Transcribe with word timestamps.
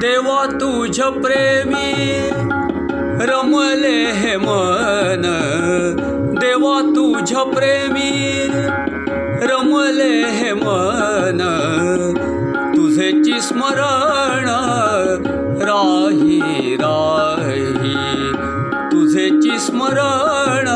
देवा 0.00 0.44
तुझ 0.46 1.00
प्रेमी 1.00 2.28
रमले 3.20 4.10
हे 4.12 4.36
मन. 4.36 5.22
देवा 6.40 6.80
तुझ 6.80 7.34
प्रेमी 7.34 8.48
रमले 9.42 10.26
हे 10.26 10.52
मन. 10.52 11.38
तुझेची 12.76 13.40
स्मरण 13.40 14.48
राही 15.62 16.76
राही. 16.76 17.96
तुझेची 18.92 19.58
स्मरण 19.58 20.68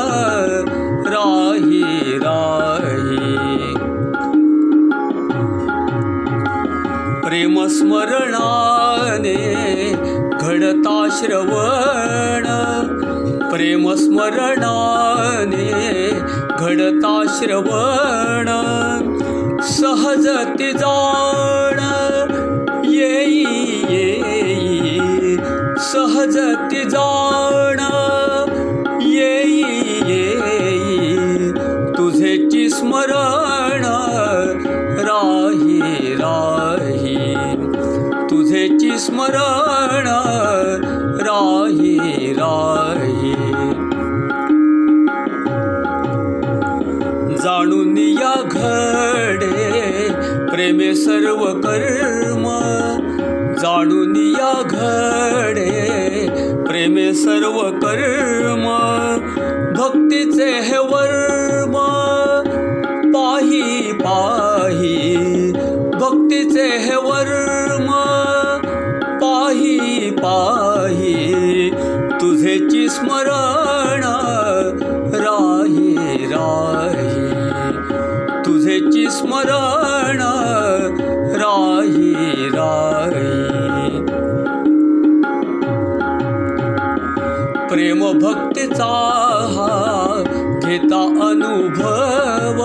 राही 1.07 2.19
राही 2.19 3.43
प्रेमस्मरणाने 9.23 9.93
घडता 10.41 10.97
श्रवण 11.19 12.47
प्रेमस्मरणाने 13.51 14.81
घडता 16.59 17.15
श्रवण 17.39 18.49
सहजति 19.71 20.73
जाण 20.79 21.81
येई 22.95 23.45
येई 23.91 25.37
सहजति 25.93 26.85
जाण 26.91 27.82
प्रेमे 50.63 50.95
जाणून 53.61 54.17
या 54.17 54.63
घडे 54.65 56.29
प्रेमे 56.67 57.15
सर्व 57.15 57.71
कर्म 57.71 58.67
भक्तीचे 59.77 60.61
हे 60.61 60.79
वर्म 60.79 61.73
पाही 63.15 63.93
पाही. 63.93 65.17
भक्तीचे 65.95 66.79
हे 66.79 66.97
वर्म 66.97 67.91
पाही 69.23 70.11
पाही. 70.11 71.71
तुझेची 72.21 72.89
स्मरण 72.89 74.03
प्रेम 87.93 88.19
भक्तीचा 88.19 88.85
हा 89.49 90.23
घेता 90.65 91.03
अनुभव. 91.31 92.63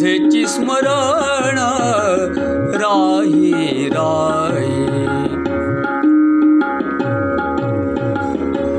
तुझेची 0.06 0.46
स्मरण 0.46 1.58
राही 2.74 3.88
राही। 3.88 4.86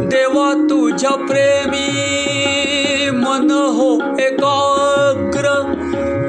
देवा 0.08 0.54
तुझ्या 0.54 1.10
प्रेमी 1.10 1.88
मन 3.10 3.52
हो 3.52 3.96
एकाग्र। 4.20 5.48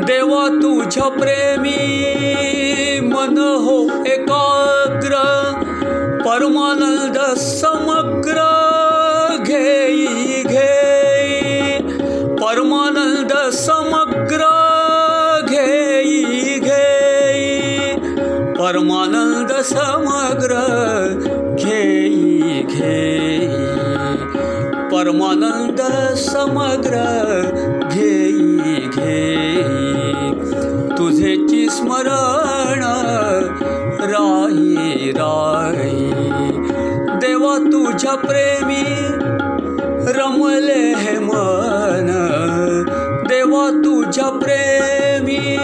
देवा 0.06 0.48
तुझ्या 0.48 1.08
प्रेमी 1.08 1.78
मन 3.02 3.38
हो 3.38 4.04
एकाग्र। 4.06 5.14
परमानंद 6.26 7.36
समग्र 7.36 8.57
तुझेची 30.98 31.66
स्मरण 31.70 32.82
राही 34.00 35.10
राही। 35.10 36.10
देवा 37.16 37.58
तुझ्या 37.58 38.14
प्रेमी। 38.14 38.84
रमले 40.12 40.94
हे 40.96 41.18
मन। 41.18 42.06
देवा 43.28 43.70
तुझ्या 43.70 44.28
प्रेमी 44.28 45.57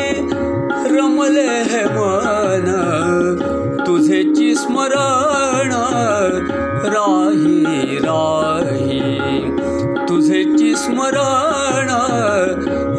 स्मरण 11.05 11.89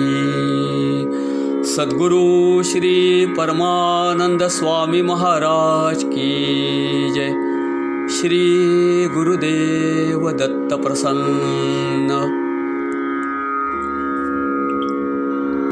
सद्गुरु 1.64 2.62
श्री 2.64 3.25
परमानंद 3.38 4.44
स्वामी 4.44 5.02
महाराज 5.02 6.04
की 6.04 7.12
जय। 7.16 7.30
श्री 8.09 8.48
गुरुदेव 9.14 10.30
दत्त 10.30 10.75
प्रसन्न 10.75 12.47